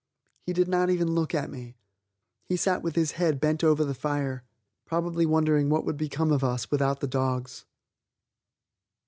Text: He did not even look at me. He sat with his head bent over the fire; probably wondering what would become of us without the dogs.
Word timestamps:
He 0.47 0.53
did 0.53 0.67
not 0.67 0.89
even 0.89 1.13
look 1.13 1.35
at 1.35 1.51
me. 1.51 1.77
He 2.45 2.57
sat 2.57 2.81
with 2.81 2.95
his 2.95 3.11
head 3.11 3.39
bent 3.39 3.63
over 3.63 3.85
the 3.85 3.93
fire; 3.93 4.43
probably 4.83 5.27
wondering 5.27 5.69
what 5.69 5.85
would 5.85 5.97
become 5.97 6.31
of 6.31 6.43
us 6.43 6.71
without 6.71 7.01
the 7.01 7.07
dogs. 7.07 7.65